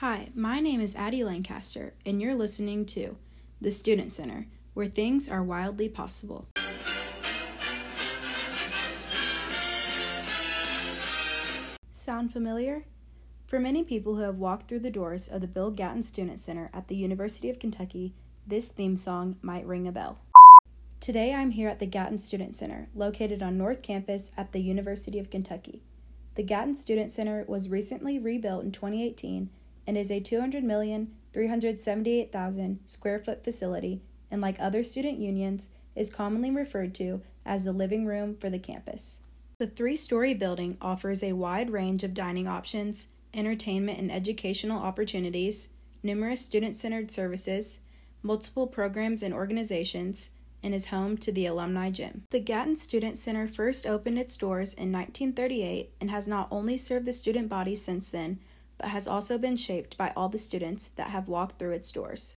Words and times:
Hi, 0.00 0.28
my 0.34 0.60
name 0.60 0.82
is 0.82 0.94
Addie 0.94 1.24
Lancaster, 1.24 1.94
and 2.04 2.20
you're 2.20 2.34
listening 2.34 2.84
to 2.84 3.16
The 3.62 3.70
Student 3.70 4.12
Center, 4.12 4.46
where 4.74 4.88
things 4.88 5.26
are 5.26 5.42
wildly 5.42 5.88
possible. 5.88 6.48
Sound 11.90 12.30
familiar? 12.30 12.84
For 13.46 13.58
many 13.58 13.82
people 13.82 14.16
who 14.16 14.20
have 14.20 14.36
walked 14.36 14.68
through 14.68 14.80
the 14.80 14.90
doors 14.90 15.28
of 15.28 15.40
the 15.40 15.48
Bill 15.48 15.70
Gatton 15.70 16.02
Student 16.02 16.40
Center 16.40 16.68
at 16.74 16.88
the 16.88 16.96
University 16.96 17.48
of 17.48 17.58
Kentucky, 17.58 18.12
this 18.46 18.68
theme 18.68 18.98
song 18.98 19.36
might 19.40 19.66
ring 19.66 19.88
a 19.88 19.92
bell. 19.92 20.20
Today 21.00 21.32
I'm 21.32 21.52
here 21.52 21.70
at 21.70 21.78
the 21.78 21.86
Gatton 21.86 22.18
Student 22.18 22.54
Center, 22.54 22.90
located 22.94 23.42
on 23.42 23.56
North 23.56 23.80
Campus 23.80 24.30
at 24.36 24.52
the 24.52 24.60
University 24.60 25.18
of 25.18 25.30
Kentucky. 25.30 25.80
The 26.34 26.42
Gatton 26.42 26.74
Student 26.74 27.12
Center 27.12 27.46
was 27.48 27.70
recently 27.70 28.18
rebuilt 28.18 28.62
in 28.62 28.72
2018 28.72 29.48
and 29.86 29.96
is 29.96 30.10
a 30.10 30.20
200,378,000 30.20 32.78
square 32.86 33.18
foot 33.18 33.44
facility 33.44 34.02
and 34.30 34.40
like 34.40 34.56
other 34.58 34.82
student 34.82 35.18
unions 35.18 35.68
is 35.94 36.12
commonly 36.12 36.50
referred 36.50 36.94
to 36.94 37.22
as 37.44 37.64
the 37.64 37.72
living 37.72 38.06
room 38.06 38.36
for 38.36 38.50
the 38.50 38.58
campus. 38.58 39.22
The 39.58 39.66
three-story 39.66 40.34
building 40.34 40.76
offers 40.80 41.22
a 41.22 41.32
wide 41.32 41.70
range 41.70 42.04
of 42.04 42.12
dining 42.12 42.46
options, 42.46 43.08
entertainment 43.32 43.98
and 43.98 44.12
educational 44.12 44.82
opportunities, 44.82 45.72
numerous 46.02 46.42
student-centered 46.42 47.10
services, 47.10 47.80
multiple 48.22 48.66
programs 48.66 49.22
and 49.22 49.32
organizations, 49.32 50.32
and 50.62 50.74
is 50.74 50.88
home 50.88 51.16
to 51.18 51.30
the 51.30 51.46
Alumni 51.46 51.90
Gym. 51.90 52.24
The 52.30 52.40
Gatton 52.40 52.76
Student 52.76 53.16
Center 53.16 53.46
first 53.46 53.86
opened 53.86 54.18
its 54.18 54.36
doors 54.36 54.74
in 54.74 54.92
1938 54.92 55.92
and 56.00 56.10
has 56.10 56.26
not 56.26 56.48
only 56.50 56.76
served 56.76 57.06
the 57.06 57.12
student 57.12 57.48
body 57.48 57.76
since 57.76 58.10
then, 58.10 58.40
but 58.78 58.88
has 58.88 59.08
also 59.08 59.38
been 59.38 59.56
shaped 59.56 59.96
by 59.96 60.12
all 60.16 60.28
the 60.28 60.38
students 60.38 60.88
that 60.88 61.10
have 61.10 61.28
walked 61.28 61.58
through 61.58 61.72
its 61.72 61.90
doors. 61.90 62.36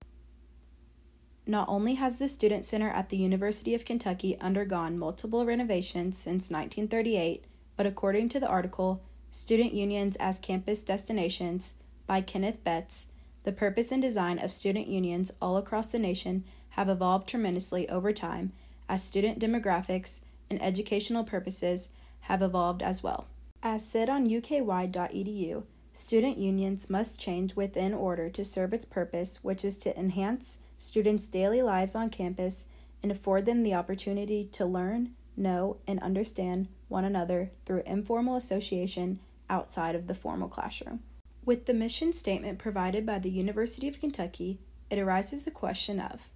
Not 1.45 1.69
only 1.69 1.95
has 1.95 2.17
the 2.17 2.27
Student 2.27 2.65
Center 2.65 2.89
at 2.89 3.09
the 3.09 3.17
University 3.17 3.73
of 3.73 3.85
Kentucky 3.85 4.37
undergone 4.39 4.99
multiple 4.99 5.45
renovations 5.45 6.17
since 6.17 6.51
1938, 6.51 7.45
but 7.77 7.85
according 7.85 8.29
to 8.29 8.39
the 8.39 8.47
article, 8.47 9.01
Student 9.31 9.73
Unions 9.73 10.17
as 10.17 10.39
Campus 10.39 10.83
Destinations 10.83 11.75
by 12.05 12.21
Kenneth 12.21 12.63
Betts, 12.63 13.07
the 13.43 13.51
purpose 13.53 13.91
and 13.93 14.01
design 14.01 14.39
of 14.39 14.51
student 14.51 14.87
unions 14.87 15.31
all 15.41 15.55
across 15.55 15.91
the 15.91 15.99
nation 15.99 16.43
have 16.71 16.89
evolved 16.89 17.29
tremendously 17.29 17.87
over 17.87 18.11
time 18.11 18.51
as 18.89 19.03
student 19.03 19.39
demographics 19.39 20.23
and 20.49 20.61
educational 20.61 21.23
purposes 21.23 21.89
have 22.21 22.41
evolved 22.41 22.81
as 22.81 23.03
well. 23.03 23.27
As 23.63 23.87
said 23.87 24.09
on 24.09 24.27
uky.edu, 24.27 25.63
student 25.97 26.37
unions 26.37 26.91
must 26.91 27.19
change 27.19 27.55
within 27.55 27.91
order 27.91 28.29
to 28.29 28.45
serve 28.45 28.71
its 28.71 28.85
purpose, 28.85 29.43
which 29.43 29.65
is 29.65 29.79
to 29.79 29.97
enhance 29.99 30.59
students' 30.77 31.25
daily 31.25 31.63
lives 31.63 31.95
on 31.95 32.07
campus 32.07 32.67
and 33.01 33.11
afford 33.11 33.45
them 33.45 33.63
the 33.63 33.73
opportunity 33.73 34.45
to 34.45 34.63
learn, 34.63 35.09
know, 35.35 35.77
and 35.87 35.99
understand 36.01 36.67
one 36.87 37.03
another 37.03 37.49
through 37.65 37.81
informal 37.87 38.35
association 38.35 39.19
outside 39.49 39.95
of 39.95 40.05
the 40.05 40.13
formal 40.13 40.47
classroom. 40.47 40.99
With 41.43 41.65
the 41.65 41.73
mission 41.73 42.13
statement 42.13 42.59
provided 42.59 43.03
by 43.03 43.17
the 43.17 43.31
University 43.31 43.87
of 43.87 43.99
Kentucky, 43.99 44.59
it 44.91 44.99
arises 44.99 45.43
the 45.43 45.51
question 45.51 45.99
of 45.99 46.27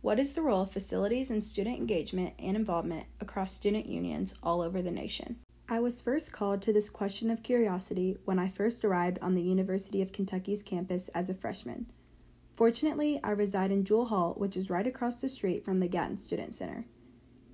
what 0.00 0.18
is 0.18 0.32
the 0.32 0.40
role 0.40 0.62
of 0.62 0.70
facilities 0.70 1.30
in 1.30 1.42
student 1.42 1.76
engagement 1.76 2.32
and 2.38 2.56
involvement 2.56 3.04
across 3.20 3.52
student 3.52 3.84
unions 3.84 4.34
all 4.42 4.62
over 4.62 4.80
the 4.80 4.90
nation? 4.90 5.36
I 5.72 5.78
was 5.78 6.00
first 6.00 6.32
called 6.32 6.62
to 6.62 6.72
this 6.72 6.90
question 6.90 7.30
of 7.30 7.44
curiosity 7.44 8.18
when 8.24 8.40
I 8.40 8.48
first 8.48 8.84
arrived 8.84 9.20
on 9.22 9.36
the 9.36 9.42
University 9.42 10.02
of 10.02 10.12
Kentucky's 10.12 10.64
campus 10.64 11.06
as 11.10 11.30
a 11.30 11.34
freshman. 11.34 11.86
Fortunately, 12.56 13.20
I 13.22 13.30
reside 13.30 13.70
in 13.70 13.84
Jewell 13.84 14.06
Hall, 14.06 14.34
which 14.36 14.56
is 14.56 14.68
right 14.68 14.84
across 14.84 15.20
the 15.20 15.28
street 15.28 15.64
from 15.64 15.78
the 15.78 15.86
Gatton 15.86 16.16
Student 16.16 16.56
Center. 16.56 16.86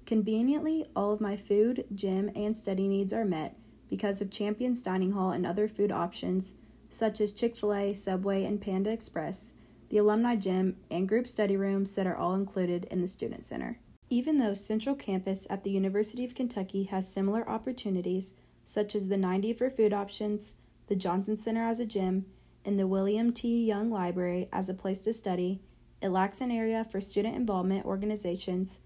Conveniently, 0.06 0.86
all 0.96 1.12
of 1.12 1.20
my 1.20 1.36
food, 1.36 1.84
gym, 1.94 2.30
and 2.34 2.56
study 2.56 2.88
needs 2.88 3.12
are 3.12 3.26
met 3.26 3.54
because 3.90 4.22
of 4.22 4.30
Champions 4.30 4.82
Dining 4.82 5.12
Hall 5.12 5.30
and 5.30 5.44
other 5.44 5.68
food 5.68 5.92
options 5.92 6.54
such 6.88 7.20
as 7.20 7.34
Chick 7.34 7.54
fil 7.54 7.74
A, 7.74 7.92
Subway, 7.92 8.44
and 8.44 8.62
Panda 8.62 8.88
Express, 8.88 9.52
the 9.90 9.98
alumni 9.98 10.36
gym, 10.36 10.76
and 10.90 11.06
group 11.06 11.28
study 11.28 11.58
rooms 11.58 11.92
that 11.92 12.06
are 12.06 12.16
all 12.16 12.32
included 12.32 12.86
in 12.90 13.02
the 13.02 13.08
Student 13.08 13.44
Center. 13.44 13.78
Even 14.08 14.36
though 14.36 14.54
Central 14.54 14.94
Campus 14.94 15.46
at 15.50 15.64
the 15.64 15.70
University 15.70 16.24
of 16.24 16.34
Kentucky 16.34 16.84
has 16.84 17.12
similar 17.12 17.48
opportunities, 17.48 18.34
such 18.64 18.94
as 18.94 19.08
the 19.08 19.16
90 19.16 19.52
for 19.54 19.68
food 19.68 19.92
options, 19.92 20.54
the 20.86 20.96
Johnson 20.96 21.36
Center 21.36 21.64
as 21.64 21.80
a 21.80 21.86
gym, 21.86 22.26
and 22.64 22.78
the 22.78 22.86
William 22.86 23.32
T. 23.32 23.64
Young 23.64 23.90
Library 23.90 24.48
as 24.52 24.68
a 24.68 24.74
place 24.74 25.00
to 25.00 25.12
study, 25.12 25.60
it 26.00 26.10
lacks 26.10 26.40
an 26.40 26.50
area 26.50 26.84
for 26.84 27.00
student 27.00 27.34
involvement 27.34 27.84
organizations 27.84 28.80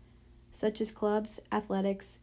such 0.51 0.81
as 0.81 0.91
clubs, 0.91 1.41
athletics, 1.53 2.21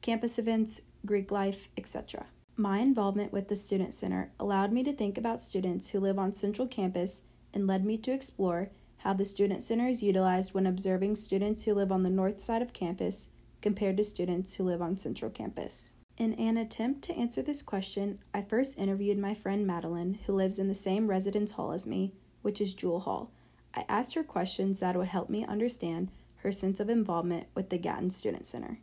campus 0.00 0.38
events, 0.38 0.82
Greek 1.04 1.30
life, 1.30 1.68
etc. 1.76 2.26
My 2.56 2.78
involvement 2.78 3.32
with 3.32 3.48
the 3.48 3.56
Student 3.56 3.94
Center 3.94 4.32
allowed 4.40 4.72
me 4.72 4.82
to 4.84 4.92
think 4.92 5.18
about 5.18 5.42
students 5.42 5.90
who 5.90 6.00
live 6.00 6.18
on 6.18 6.32
Central 6.32 6.66
Campus 6.66 7.22
and 7.52 7.66
led 7.66 7.84
me 7.84 7.98
to 7.98 8.12
explore 8.12 8.70
how 9.06 9.12
the 9.12 9.24
Student 9.24 9.62
Center 9.62 9.86
is 9.86 10.02
utilized 10.02 10.52
when 10.52 10.66
observing 10.66 11.14
students 11.14 11.62
who 11.62 11.74
live 11.74 11.92
on 11.92 12.02
the 12.02 12.10
north 12.10 12.40
side 12.40 12.60
of 12.60 12.72
campus 12.72 13.28
compared 13.62 13.96
to 13.96 14.02
students 14.02 14.54
who 14.54 14.64
live 14.64 14.82
on 14.82 14.98
Central 14.98 15.30
Campus. 15.30 15.94
In 16.16 16.32
an 16.32 16.56
attempt 16.56 17.02
to 17.02 17.14
answer 17.14 17.40
this 17.40 17.62
question, 17.62 18.18
I 18.34 18.42
first 18.42 18.76
interviewed 18.76 19.16
my 19.16 19.32
friend 19.32 19.64
Madeline, 19.64 20.18
who 20.26 20.32
lives 20.32 20.58
in 20.58 20.66
the 20.66 20.74
same 20.74 21.06
residence 21.06 21.52
hall 21.52 21.70
as 21.70 21.86
me, 21.86 22.14
which 22.42 22.60
is 22.60 22.74
Jewell 22.74 22.98
Hall. 22.98 23.30
I 23.76 23.84
asked 23.88 24.14
her 24.14 24.24
questions 24.24 24.80
that 24.80 24.96
would 24.96 25.06
help 25.06 25.30
me 25.30 25.46
understand 25.46 26.10
her 26.38 26.50
sense 26.50 26.80
of 26.80 26.90
involvement 26.90 27.46
with 27.54 27.70
the 27.70 27.78
Gatton 27.78 28.10
Student 28.10 28.44
Center. 28.44 28.80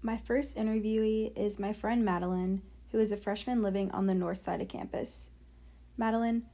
My 0.00 0.16
first 0.16 0.56
interviewee 0.56 1.36
is 1.36 1.58
my 1.58 1.72
friend 1.72 2.04
Madeline, 2.04 2.62
who 2.92 3.00
is 3.00 3.10
a 3.10 3.16
freshman 3.16 3.60
living 3.60 3.90
on 3.90 4.06
the 4.06 4.14
north 4.14 4.38
side 4.38 4.60
of 4.60 4.68
campus. 4.68 5.30
Madeline, 5.96 6.44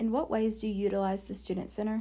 in 0.00 0.10
what 0.10 0.32
ways 0.32 0.64
do 0.64 0.66
you 0.66 0.72
utilize 0.72 1.28
the 1.28 1.36
Student 1.36 1.68
Center? 1.68 2.00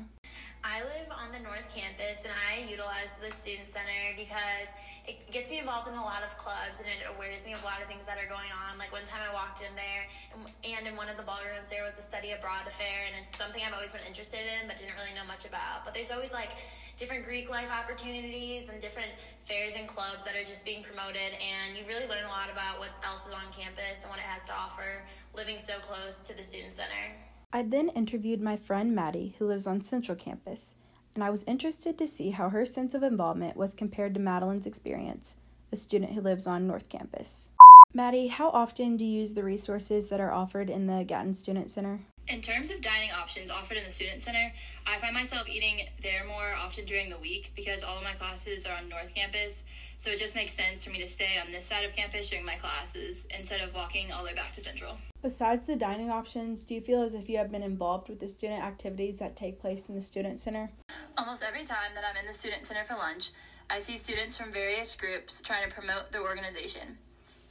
I 0.64 0.80
live 0.80 1.12
on 1.12 1.36
the 1.36 1.44
North 1.44 1.68
Campus 1.68 2.24
and 2.24 2.32
I 2.32 2.64
utilize 2.64 3.20
the 3.20 3.28
Student 3.28 3.68
Center 3.68 4.16
because 4.16 4.72
it 5.04 5.20
gets 5.32 5.52
me 5.52 5.60
involved 5.60 5.92
in 5.92 5.96
a 6.00 6.04
lot 6.04 6.24
of 6.24 6.32
clubs 6.40 6.80
and 6.80 6.88
it 6.88 7.04
awares 7.12 7.44
me 7.44 7.52
of 7.52 7.59
a 7.64 7.68
lot 7.68 7.84
of 7.84 7.92
things 7.92 8.08
that 8.08 8.16
are 8.16 8.28
going 8.32 8.48
on. 8.68 8.80
Like 8.80 8.92
one 8.96 9.04
time 9.04 9.20
I 9.20 9.32
walked 9.36 9.59
in 9.59 9.72
there 9.76 10.04
and 10.64 10.84
in 10.88 10.96
one 10.96 11.12
of 11.12 11.20
the 11.20 11.28
ballrooms 11.28 11.68
there 11.68 11.84
was 11.84 12.00
a 12.00 12.04
study 12.04 12.32
abroad 12.32 12.64
affair 12.68 13.12
and 13.12 13.20
it's 13.20 13.36
something 13.36 13.59
I've 13.64 13.76
always 13.76 13.92
been 13.92 14.08
interested 14.08 14.48
in 14.48 14.68
but 14.68 14.80
didn't 14.80 14.96
really 14.96 15.16
know 15.16 15.28
much 15.28 15.44
about. 15.44 15.84
But 15.84 15.92
there's 15.92 16.12
always 16.12 16.32
like 16.32 16.56
different 16.96 17.28
Greek 17.28 17.52
life 17.52 17.72
opportunities 17.72 18.72
and 18.72 18.80
different 18.80 19.12
fairs 19.44 19.76
and 19.76 19.88
clubs 19.92 20.24
that 20.24 20.40
are 20.40 20.48
just 20.48 20.64
being 20.64 20.84
promoted 20.88 21.36
and 21.40 21.76
you 21.76 21.84
really 21.84 22.08
learn 22.08 22.24
a 22.28 22.32
lot 22.32 22.48
about 22.48 22.80
what 22.80 22.92
else 23.04 23.28
is 23.28 23.36
on 23.36 23.48
campus 23.52 24.04
and 24.04 24.12
what 24.12 24.20
it 24.20 24.28
has 24.28 24.44
to 24.48 24.56
offer 24.56 25.04
living 25.36 25.59
so 25.59 25.80
close 25.84 26.24
to 26.24 26.32
the 26.36 26.44
Student 26.44 26.76
Center. 26.76 27.28
I 27.52 27.64
then 27.64 27.90
interviewed 27.90 28.42
my 28.42 28.58
friend 28.58 28.94
Maddie, 28.94 29.34
who 29.40 29.48
lives 29.48 29.66
on 29.66 29.82
Central 29.82 30.16
Campus, 30.16 30.76
and 31.16 31.24
I 31.24 31.32
was 31.32 31.44
interested 31.46 31.98
to 31.98 32.06
see 32.06 32.30
how 32.30 32.50
her 32.50 32.64
sense 32.64 32.94
of 32.94 33.02
involvement 33.02 33.58
was 33.58 33.74
compared 33.74 34.14
to 34.14 34.20
Madeline's 34.20 34.68
experience, 34.68 35.38
a 35.72 35.76
student 35.76 36.14
who 36.14 36.22
lives 36.22 36.46
on 36.46 36.68
North 36.68 36.88
Campus. 36.90 37.50
Maddie, 37.92 38.28
how 38.28 38.50
often 38.50 38.98
do 38.98 39.04
you 39.04 39.22
use 39.22 39.34
the 39.34 39.44
resources 39.44 40.09
that 40.09 40.20
are 40.20 40.32
offered 40.32 40.70
in 40.70 40.86
the 40.86 41.04
Gatton 41.04 41.34
Student 41.34 41.72
Center? 41.72 42.02
In 42.29 42.41
terms 42.41 42.69
of 42.69 42.79
dining 42.79 43.09
options 43.09 43.50
offered 43.50 43.78
in 43.78 43.84
the 43.84 43.90
Student 43.90 44.22
Center, 44.22 44.53
I 44.85 44.97
find 44.97 45.16
myself 45.16 45.50
eating 45.50 45.88
there 46.00 46.23
more 46.28 46.53
often 46.59 46.85
during 46.85 47.09
the 47.09 47.17
week 47.17 47.51
because 47.56 47.84
all 47.84 47.97
of 47.97 48.03
my 48.03 48.12
classes 48.12 48.67
are 48.67 48.78
on 48.78 48.88
North 48.88 49.16
Campus, 49.16 49.66
so 49.97 50.12
it 50.12 50.19
just 50.19 50.35
makes 50.35 50.53
sense 50.53 50.85
for 50.85 50.91
me 50.91 51.00
to 51.00 51.07
stay 51.07 51.40
on 51.44 51.51
this 51.51 51.66
side 51.66 51.85
of 51.85 51.95
campus 51.95 52.29
during 52.29 52.45
my 52.45 52.53
classes 52.53 53.28
instead 53.35 53.62
of 53.62 53.73
walking 53.73 54.12
all 54.12 54.22
the 54.22 54.29
way 54.29 54.35
back 54.35 54.53
to 54.53 54.62
Central. 54.62 54.95
Besides 55.23 55.66
the 55.66 55.75
dining 55.75 56.12
options, 56.12 56.66
do 56.66 56.75
you 56.75 56.81
feel 56.81 57.01
as 57.01 57.16
if 57.16 57.28
you 57.29 57.40
have 57.40 57.51
been 57.51 57.63
involved 57.63 58.09
with 58.09 58.19
the 58.19 58.28
student 58.28 58.63
activities 58.63 59.17
that 59.17 59.35
take 59.35 59.59
place 59.59 59.90
in 59.90 59.96
the 59.96 60.02
Student 60.02 60.40
Center? 60.40 60.70
Almost 61.17 61.43
every 61.43 61.66
time 61.66 61.96
that 61.96 62.03
I'm 62.08 62.16
in 62.16 62.28
the 62.28 62.34
Student 62.34 62.64
Center 62.64 62.84
for 62.84 62.93
lunch, 62.93 63.32
I 63.72 63.79
see 63.79 63.97
students 63.97 64.37
from 64.37 64.52
various 64.52 64.96
groups 64.96 65.41
trying 65.41 65.67
to 65.67 65.73
promote 65.73 66.11
their 66.11 66.22
organization. 66.22 66.99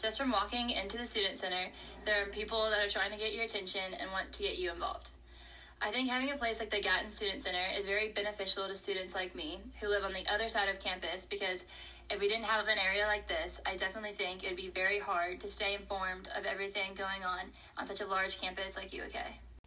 Just 0.01 0.17
from 0.17 0.31
walking 0.31 0.71
into 0.71 0.97
the 0.97 1.05
Student 1.05 1.39
Center, 1.39 1.73
there 2.05 2.23
are 2.23 2.29
people 2.29 2.71
that 2.71 2.87
are 2.87 2.89
trying 2.89 3.11
to 3.11 3.19
get 3.19 3.35
your 3.35 3.43
attention 3.43 3.83
and 4.01 4.13
want 4.13 4.33
to 4.33 4.45
get 4.45 4.57
you 4.57 4.71
involved. 4.71 5.11
I 5.83 5.91
think 5.91 6.09
having 6.09 6.31
a 6.31 6.37
place 6.37 6.61
like 6.61 6.71
the 6.71 6.81
Gatton 6.81 7.11
Student 7.11 7.43
Center 7.43 7.59
is 7.77 7.85
very 7.85 8.11
beneficial 8.11 8.69
to 8.69 8.77
students 8.77 9.17
like 9.17 9.35
me 9.35 9.59
who 9.81 9.89
live 9.89 10.05
on 10.05 10.13
the 10.13 10.25
other 10.33 10.49
side 10.49 10.69
of 10.69 10.79
campus 10.79 11.27
because 11.27 11.67
if 12.11 12.21
we 12.21 12.29
didn't 12.29 12.45
have 12.45 12.69
an 12.69 12.79
area 12.79 13.07
like 13.07 13.27
this, 13.27 13.61
I 13.67 13.75
definitely 13.75 14.13
think 14.13 14.45
it'd 14.45 14.57
be 14.57 14.71
very 14.71 15.01
hard 15.01 15.41
to 15.41 15.49
stay 15.49 15.75
informed 15.75 16.29
of 16.37 16.47
everything 16.47 16.95
going 16.97 17.25
on 17.25 17.51
on 17.77 17.87
such 17.87 18.01
a 18.01 18.07
large 18.07 18.41
campus 18.41 18.77
like 18.77 18.91
UOK. 18.91 19.19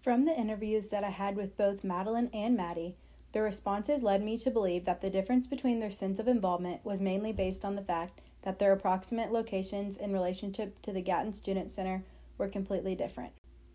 From 0.02 0.24
the 0.24 0.38
interviews 0.38 0.90
that 0.90 1.04
I 1.04 1.10
had 1.10 1.36
with 1.36 1.58
both 1.58 1.84
Madeline 1.84 2.30
and 2.34 2.56
Maddie, 2.56 2.96
their 3.34 3.44
responses 3.44 4.02
led 4.02 4.24
me 4.24 4.38
to 4.38 4.50
believe 4.50 4.86
that 4.86 5.02
the 5.02 5.10
difference 5.10 5.46
between 5.46 5.80
their 5.80 5.92
sense 5.92 6.20
of 6.20 6.28
involvement 6.30 6.86
was 6.86 7.02
mainly 7.02 7.34
based 7.34 7.66
on 7.66 7.76
the 7.76 7.82
fact 7.82 8.22
that 8.44 8.60
their 8.60 8.74
approximate 8.74 9.32
locations 9.32 9.98
in 9.98 10.14
relationship 10.14 10.82
to 10.82 10.92
the 10.92 11.02
Gatton 11.02 11.34
Student 11.34 11.72
Center 11.72 12.04
were 12.38 12.48
completely 12.48 12.96
different. 12.96 13.34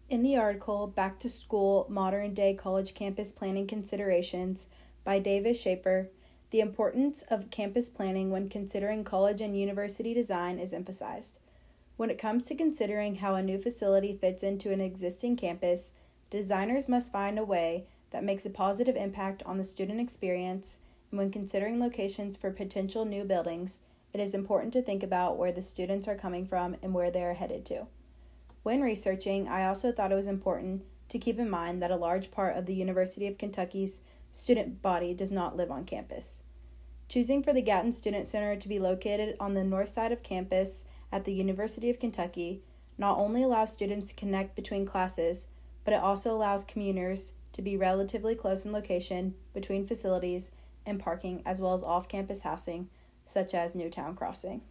In 0.08 0.22
the 0.22 0.36
article, 0.36 0.86
Back 0.86 1.18
to 1.20 1.28
School 1.28 1.86
Modern 1.88 2.32
Day 2.34 2.54
College 2.54 2.94
Campus 2.94 3.32
Planning 3.32 3.66
Considerations 3.66 4.68
by 5.04 5.18
Davis 5.18 5.60
Shaper, 5.60 6.10
the 6.50 6.60
importance 6.60 7.22
of 7.22 7.50
campus 7.50 7.90
planning 7.90 8.30
when 8.30 8.48
considering 8.48 9.02
college 9.02 9.40
and 9.40 9.58
university 9.58 10.14
design 10.14 10.58
is 10.58 10.72
emphasized. 10.72 11.38
When 11.96 12.10
it 12.10 12.18
comes 12.18 12.44
to 12.44 12.54
considering 12.54 13.16
how 13.16 13.34
a 13.34 13.42
new 13.42 13.58
facility 13.58 14.16
fits 14.20 14.42
into 14.42 14.72
an 14.72 14.80
existing 14.80 15.36
campus, 15.36 15.94
designers 16.30 16.88
must 16.88 17.10
find 17.10 17.38
a 17.38 17.44
way 17.44 17.86
that 18.10 18.24
makes 18.24 18.46
a 18.46 18.50
positive 18.50 18.96
impact 18.96 19.42
on 19.44 19.58
the 19.58 19.64
student 19.64 20.00
experience, 20.00 20.80
and 21.10 21.18
when 21.18 21.32
considering 21.32 21.80
locations 21.80 22.36
for 22.36 22.50
potential 22.50 23.04
new 23.04 23.24
buildings, 23.24 23.80
it 24.16 24.22
is 24.22 24.34
important 24.34 24.72
to 24.72 24.80
think 24.80 25.02
about 25.02 25.36
where 25.36 25.52
the 25.52 25.60
students 25.60 26.08
are 26.08 26.14
coming 26.14 26.46
from 26.46 26.74
and 26.82 26.94
where 26.94 27.10
they 27.10 27.22
are 27.22 27.34
headed 27.34 27.66
to. 27.66 27.86
When 28.62 28.80
researching, 28.80 29.46
I 29.46 29.66
also 29.66 29.92
thought 29.92 30.10
it 30.10 30.14
was 30.14 30.26
important 30.26 30.84
to 31.10 31.18
keep 31.18 31.38
in 31.38 31.50
mind 31.50 31.82
that 31.82 31.90
a 31.90 31.96
large 31.96 32.30
part 32.30 32.56
of 32.56 32.64
the 32.64 32.74
University 32.74 33.26
of 33.26 33.36
Kentucky's 33.36 34.00
student 34.32 34.80
body 34.80 35.12
does 35.12 35.30
not 35.30 35.54
live 35.54 35.70
on 35.70 35.84
campus. 35.84 36.44
Choosing 37.10 37.42
for 37.42 37.52
the 37.52 37.60
Gatton 37.60 37.92
Student 37.92 38.26
Center 38.26 38.56
to 38.56 38.68
be 38.70 38.78
located 38.78 39.36
on 39.38 39.52
the 39.52 39.62
north 39.62 39.90
side 39.90 40.12
of 40.12 40.22
campus 40.22 40.86
at 41.12 41.26
the 41.26 41.34
University 41.34 41.90
of 41.90 42.00
Kentucky 42.00 42.62
not 42.96 43.18
only 43.18 43.42
allows 43.42 43.74
students 43.74 44.08
to 44.08 44.14
connect 44.14 44.56
between 44.56 44.86
classes, 44.86 45.48
but 45.84 45.92
it 45.92 46.00
also 46.00 46.34
allows 46.34 46.64
commuters 46.64 47.34
to 47.52 47.60
be 47.60 47.76
relatively 47.76 48.34
close 48.34 48.64
in 48.64 48.72
location 48.72 49.34
between 49.52 49.86
facilities 49.86 50.52
and 50.86 50.98
parking, 50.98 51.42
as 51.44 51.60
well 51.60 51.74
as 51.74 51.82
off 51.82 52.08
campus 52.08 52.44
housing, 52.44 52.88
such 53.26 53.52
as 53.52 53.74
Newtown 53.74 54.16
Crossing. 54.16 54.62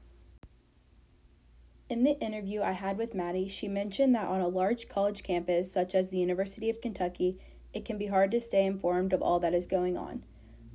In 1.87 2.03
the 2.03 2.19
interview 2.19 2.63
I 2.63 2.71
had 2.71 2.97
with 2.97 3.13
Maddie, 3.13 3.47
she 3.47 3.67
mentioned 3.67 4.15
that 4.15 4.27
on 4.27 4.41
a 4.41 4.47
large 4.47 4.89
college 4.89 5.21
campus 5.21 5.71
such 5.71 5.93
as 5.93 6.09
the 6.09 6.17
University 6.17 6.67
of 6.71 6.81
Kentucky, 6.81 7.37
it 7.73 7.85
can 7.85 7.99
be 7.99 8.07
hard 8.07 8.31
to 8.31 8.39
stay 8.39 8.65
informed 8.65 9.13
of 9.13 9.21
all 9.21 9.39
that 9.41 9.53
is 9.53 9.67
going 9.67 9.95
on. 9.95 10.23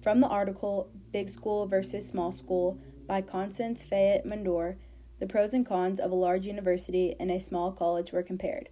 From 0.00 0.20
the 0.20 0.28
article 0.28 0.88
Big 1.10 1.28
School 1.28 1.66
versus 1.66 2.06
Small 2.06 2.30
School 2.30 2.78
by 3.08 3.22
Constance 3.22 3.82
Fayette 3.82 4.24
Mondor, 4.24 4.76
the 5.18 5.26
pros 5.26 5.52
and 5.52 5.66
cons 5.66 5.98
of 5.98 6.12
a 6.12 6.14
large 6.14 6.46
university 6.46 7.16
and 7.18 7.30
a 7.30 7.40
small 7.40 7.72
college 7.72 8.12
were 8.12 8.22
compared. 8.22 8.68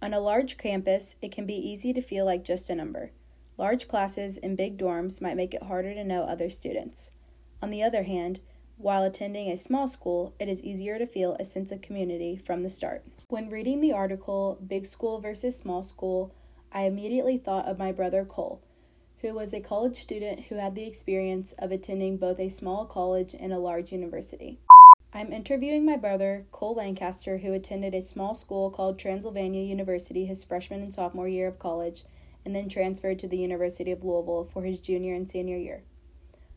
On 0.00 0.14
a 0.14 0.20
large 0.20 0.56
campus, 0.56 1.16
it 1.20 1.32
can 1.32 1.46
be 1.46 1.54
easy 1.54 1.92
to 1.92 2.00
feel 2.00 2.24
like 2.24 2.44
just 2.44 2.70
a 2.70 2.74
number. 2.74 3.10
Large 3.56 3.88
classes 3.88 4.38
and 4.38 4.56
big 4.56 4.78
dorms 4.78 5.22
might 5.22 5.36
make 5.36 5.54
it 5.54 5.62
harder 5.62 5.94
to 5.94 6.02
know 6.02 6.22
other 6.22 6.50
students. 6.50 7.10
On 7.64 7.70
the 7.70 7.82
other 7.82 8.02
hand, 8.02 8.40
while 8.76 9.04
attending 9.04 9.48
a 9.48 9.56
small 9.56 9.88
school, 9.88 10.34
it 10.38 10.50
is 10.50 10.62
easier 10.62 10.98
to 10.98 11.06
feel 11.06 11.34
a 11.40 11.46
sense 11.46 11.72
of 11.72 11.80
community 11.80 12.36
from 12.36 12.62
the 12.62 12.68
start. 12.68 13.02
When 13.28 13.48
reading 13.48 13.80
the 13.80 13.94
article, 13.94 14.58
Big 14.68 14.84
School 14.84 15.18
versus 15.18 15.58
Small 15.58 15.82
School, 15.82 16.34
I 16.72 16.82
immediately 16.82 17.38
thought 17.38 17.64
of 17.64 17.78
my 17.78 17.90
brother 17.90 18.26
Cole, 18.26 18.60
who 19.22 19.32
was 19.32 19.54
a 19.54 19.62
college 19.62 19.96
student 19.96 20.40
who 20.48 20.56
had 20.56 20.74
the 20.74 20.86
experience 20.86 21.54
of 21.54 21.72
attending 21.72 22.18
both 22.18 22.38
a 22.38 22.50
small 22.50 22.84
college 22.84 23.34
and 23.34 23.50
a 23.50 23.58
large 23.58 23.92
university. 23.92 24.58
I'm 25.14 25.32
interviewing 25.32 25.86
my 25.86 25.96
brother, 25.96 26.44
Cole 26.52 26.74
Lancaster, 26.74 27.38
who 27.38 27.54
attended 27.54 27.94
a 27.94 28.02
small 28.02 28.34
school 28.34 28.70
called 28.70 28.98
Transylvania 28.98 29.62
University 29.62 30.26
his 30.26 30.44
freshman 30.44 30.82
and 30.82 30.92
sophomore 30.92 31.28
year 31.28 31.48
of 31.48 31.58
college, 31.58 32.04
and 32.44 32.54
then 32.54 32.68
transferred 32.68 33.18
to 33.20 33.26
the 33.26 33.38
University 33.38 33.90
of 33.90 34.04
Louisville 34.04 34.50
for 34.52 34.64
his 34.64 34.80
junior 34.80 35.14
and 35.14 35.30
senior 35.30 35.56
year. 35.56 35.82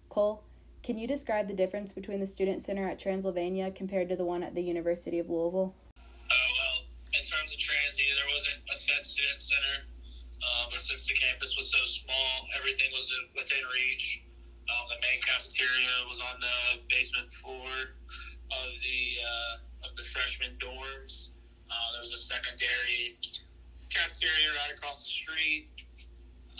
Cole, 0.10 0.44
can 0.88 0.96
you 0.96 1.04
describe 1.04 1.52
the 1.52 1.54
difference 1.54 1.92
between 1.92 2.24
the 2.24 2.26
Student 2.26 2.64
Center 2.64 2.88
at 2.88 2.96
Transylvania 2.96 3.76
compared 3.76 4.08
to 4.08 4.16
the 4.16 4.24
one 4.24 4.40
at 4.40 4.56
the 4.56 4.64
University 4.64 5.20
of 5.20 5.28
Louisville? 5.28 5.76
Uh, 6.00 6.32
well, 6.32 6.80
in 7.12 7.20
terms 7.28 7.52
of 7.52 7.60
Transy, 7.60 8.08
there 8.16 8.32
wasn't 8.32 8.64
a 8.72 8.72
set 8.72 9.04
student 9.04 9.44
center, 9.44 9.84
uh, 9.84 10.64
but 10.72 10.80
since 10.80 11.12
the 11.12 11.20
campus 11.20 11.60
was 11.60 11.68
so 11.68 11.84
small, 11.84 12.48
everything 12.56 12.88
was 12.96 13.12
within 13.36 13.60
reach. 13.76 14.24
Um, 14.72 14.88
the 14.88 14.96
main 15.04 15.20
cafeteria 15.28 16.08
was 16.08 16.24
on 16.24 16.40
the 16.40 16.80
basement 16.88 17.36
floor 17.36 17.68
of 18.56 18.72
the 18.80 19.02
uh, 19.28 19.92
of 19.92 19.96
the 20.00 20.08
freshman 20.08 20.56
dorms. 20.56 21.36
Uh, 21.68 22.00
there 22.00 22.00
was 22.00 22.16
a 22.16 22.22
secondary 22.32 23.20
cafeteria 23.92 24.56
right 24.64 24.72
across 24.72 25.04
the 25.04 25.12
street, 25.12 25.68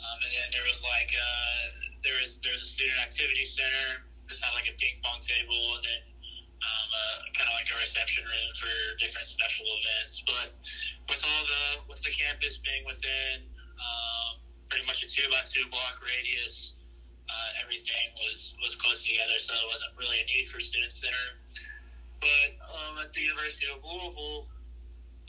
um, 0.04 0.18
and 0.20 0.32
then 0.36 0.48
there 0.52 0.68
was 0.68 0.84
like 0.84 1.16
uh, 1.16 1.64
there 2.04 2.20
was 2.20 2.44
there's 2.44 2.60
a 2.60 2.72
student 2.76 3.00
activity 3.08 3.48
center 3.48 4.17
just 4.28 4.44
had 4.44 4.52
like 4.54 4.68
a 4.68 4.76
ping 4.76 4.96
pong 5.04 5.20
table 5.24 5.80
and 5.80 5.84
then 5.84 6.04
um, 6.58 6.88
uh, 6.92 7.18
kind 7.38 7.48
of 7.48 7.56
like 7.56 7.70
a 7.72 7.78
reception 7.80 8.28
room 8.28 8.50
for 8.56 8.74
different 9.00 9.28
special 9.28 9.66
events. 9.72 10.24
But 10.28 10.50
with 11.08 11.22
all 11.24 11.44
the 11.48 11.64
with 11.88 12.02
the 12.04 12.12
campus 12.12 12.60
being 12.60 12.84
within 12.84 13.48
um, 13.80 14.36
pretty 14.68 14.86
much 14.88 15.04
a 15.04 15.08
two 15.08 15.28
by 15.32 15.40
two 15.48 15.66
block 15.72 16.02
radius, 16.04 16.82
uh, 17.30 17.64
everything 17.64 18.06
was 18.24 18.58
was 18.62 18.76
close 18.76 19.08
together, 19.08 19.38
so 19.40 19.56
there 19.56 19.70
wasn't 19.72 19.94
really 19.96 20.20
a 20.20 20.26
need 20.28 20.46
for 20.48 20.60
student 20.60 20.92
center. 20.92 21.28
But 22.20 22.50
um, 22.66 22.98
at 23.06 23.14
the 23.14 23.22
University 23.22 23.70
of 23.70 23.78
Louisville, 23.86 24.50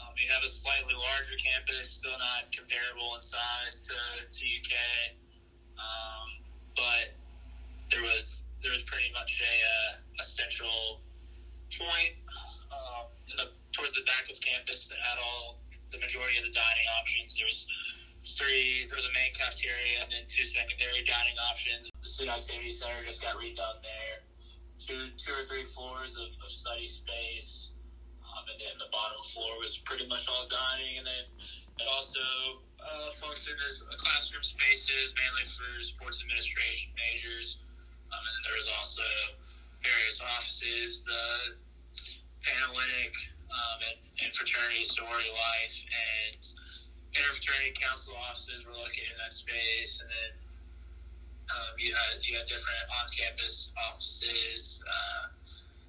um, 0.01 0.13
you 0.17 0.25
have 0.33 0.43
a 0.43 0.49
slightly 0.49 0.97
larger 0.97 1.37
campus, 1.37 2.01
still 2.01 2.17
not 2.17 2.49
comparable 2.49 3.15
in 3.15 3.21
size 3.21 3.93
to, 3.93 3.97
to 4.25 4.43
UK. 4.49 4.73
Um, 5.77 6.27
but 6.75 7.05
there 7.93 8.03
was 8.03 8.49
there 8.63 8.73
was 8.73 8.85
pretty 8.85 9.13
much 9.29 9.45
a, 9.45 9.57
uh, 9.61 10.21
a 10.21 10.25
central 10.25 11.05
point 11.77 12.17
um, 12.73 13.05
the, 13.29 13.45
towards 13.77 13.93
the 13.93 14.01
back 14.09 14.25
of 14.25 14.41
campus 14.41 14.89
that 14.89 14.97
had 15.05 15.21
all 15.21 15.61
the 15.93 16.01
majority 16.01 16.41
of 16.41 16.49
the 16.49 16.55
dining 16.57 16.89
options. 16.97 17.37
There 17.37 17.45
was 17.45 17.69
three. 18.25 18.89
There 18.89 18.97
was 18.97 19.05
a 19.05 19.13
main 19.13 19.29
cafeteria 19.37 20.01
and 20.01 20.09
then 20.09 20.25
two 20.33 20.49
secondary 20.49 21.05
dining 21.05 21.37
options. 21.45 21.93
The 21.93 22.09
student 22.09 22.41
activity 22.41 22.73
center 22.73 22.97
just 23.05 23.21
got 23.21 23.37
redone 23.37 23.79
there. 23.85 24.17
Two, 24.81 25.13
two 25.21 25.35
or 25.37 25.45
three 25.45 25.67
floors 25.67 26.17
of, 26.17 26.33
of 26.33 26.49
study 26.49 26.87
space, 26.87 27.77
um, 28.25 28.47
and 28.49 28.57
then 28.57 28.73
the 28.81 28.89
bottom 28.89 29.21
floor 29.35 29.59
was 29.61 29.77
pretty 29.85 30.09
much 30.09 30.25
all 30.31 30.47
dining, 30.49 31.03
and 31.03 31.05
then 31.05 31.25
it 31.83 31.89
also 31.93 32.25
uh, 32.81 33.11
functioned 33.21 33.59
as 33.67 33.85
classroom 33.99 34.41
spaces, 34.41 35.13
mainly 35.19 35.45
for 35.45 35.83
sports 35.83 36.25
administration 36.25 36.95
majors. 36.97 37.68
Um, 38.13 38.23
and 38.25 38.33
then 38.33 38.43
there 38.49 38.57
was 38.57 38.71
also 38.79 39.05
various 39.83 40.21
offices, 40.23 41.05
the 41.05 41.57
Panhellenic 42.45 43.15
um, 43.49 43.79
and, 43.89 43.99
and 44.25 44.31
fraternity 44.35 44.83
sorority 44.83 45.31
life 45.33 45.77
and 45.93 46.41
interfraternity 47.13 47.75
council 47.81 48.15
offices 48.25 48.67
were 48.67 48.77
located 48.77 49.11
in 49.11 49.19
that 49.19 49.33
space. 49.33 50.03
And 50.03 50.11
then 50.11 50.33
um, 51.49 51.73
you 51.81 51.91
had 51.93 52.15
you 52.25 52.37
had 52.37 52.47
different 52.47 52.79
on-campus 53.01 53.73
offices. 53.89 54.85
Uh, 54.85 55.25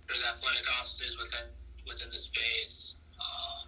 there's 0.08 0.24
athletic 0.24 0.66
offices 0.80 1.20
within 1.20 1.48
within 1.86 2.10
the 2.10 2.18
space, 2.18 3.04
um, 3.20 3.68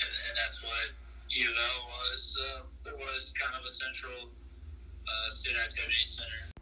and, 0.00 0.08
and, 0.08 0.34
that's 0.36 0.64
what 0.64 0.86
U 1.30 1.44
of 1.44 1.56
L 1.56 1.80
was. 1.92 2.20
Uh, 2.40 2.90
it 2.90 2.96
was 2.96 3.34
kind 3.36 3.54
of 3.54 3.62
a 3.64 3.68
central 3.68 4.28
uh, 4.28 5.28
student 5.28 5.62
activity 5.62 6.02
center. 6.02 6.57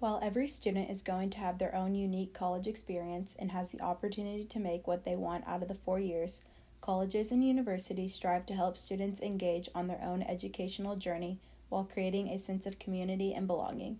While 0.00 0.20
every 0.22 0.46
student 0.46 0.90
is 0.90 1.02
going 1.02 1.30
to 1.30 1.38
have 1.38 1.58
their 1.58 1.74
own 1.74 1.96
unique 1.96 2.32
college 2.32 2.68
experience 2.68 3.34
and 3.36 3.50
has 3.50 3.72
the 3.72 3.80
opportunity 3.80 4.44
to 4.44 4.60
make 4.60 4.86
what 4.86 5.04
they 5.04 5.16
want 5.16 5.44
out 5.46 5.62
of 5.62 5.68
the 5.68 5.74
four 5.74 5.98
years, 5.98 6.42
colleges 6.80 7.32
and 7.32 7.44
universities 7.44 8.14
strive 8.14 8.46
to 8.46 8.54
help 8.54 8.76
students 8.76 9.20
engage 9.20 9.68
on 9.74 9.88
their 9.88 10.00
own 10.00 10.22
educational 10.22 10.94
journey 10.94 11.38
while 11.68 11.82
creating 11.82 12.28
a 12.28 12.38
sense 12.38 12.64
of 12.64 12.78
community 12.78 13.34
and 13.34 13.48
belonging. 13.48 13.98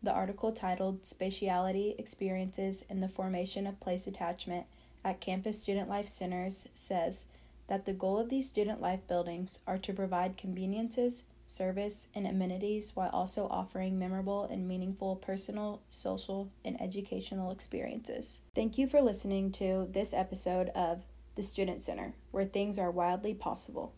The 0.00 0.12
article 0.12 0.52
titled 0.52 1.02
Spatiality, 1.02 1.98
Experiences, 1.98 2.84
and 2.88 3.02
the 3.02 3.08
Formation 3.08 3.66
of 3.66 3.80
Place 3.80 4.06
Attachment 4.06 4.66
at 5.04 5.20
Campus 5.20 5.60
Student 5.60 5.88
Life 5.88 6.08
Centers 6.08 6.68
says 6.72 7.26
that 7.66 7.84
the 7.84 7.92
goal 7.92 8.18
of 8.18 8.28
these 8.28 8.48
student 8.48 8.80
life 8.80 9.00
buildings 9.08 9.58
are 9.66 9.78
to 9.78 9.92
provide 9.92 10.36
conveniences, 10.36 11.24
service, 11.52 12.08
and 12.14 12.26
amenities 12.26 12.96
while 12.96 13.10
also 13.10 13.46
offering 13.48 13.98
memorable 13.98 14.44
and 14.44 14.66
meaningful 14.66 15.16
personal, 15.16 15.82
social, 15.90 16.50
and 16.64 16.80
educational 16.80 17.50
experiences. 17.50 18.40
Thank 18.54 18.78
you 18.78 18.86
for 18.86 19.00
listening 19.00 19.52
to 19.52 19.88
this 19.90 20.14
episode 20.14 20.70
of 20.70 21.04
The 21.34 21.42
Student 21.42 21.80
Center, 21.80 22.14
where 22.30 22.44
things 22.44 22.78
are 22.78 22.90
wildly 22.90 23.34
possible. 23.34 23.94